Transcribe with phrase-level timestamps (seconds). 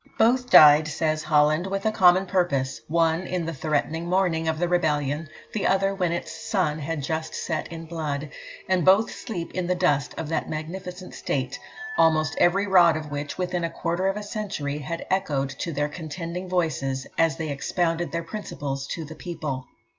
[0.17, 4.67] "Both died," says Holland, "with a common purpose one in the threatening morning of the
[4.67, 8.31] rebellion, the other when its sun had just set in blood;
[8.67, 11.59] and both sleep in the dust of that magnificent state,
[11.99, 15.87] almost every rod of which, within a quarter of a century, had echoed to their
[15.87, 19.67] contending voices, as they expounded their principles to the people."